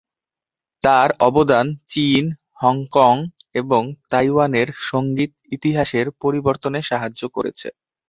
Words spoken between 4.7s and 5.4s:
সঙ্গীত